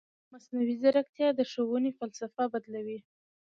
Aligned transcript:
مصنوعي 0.31 0.73
ځیرکتیا 0.81 1.29
د 1.35 1.39
ښوونې 1.51 1.91
فلسفه 1.99 2.43
بدلوي. 2.53 2.99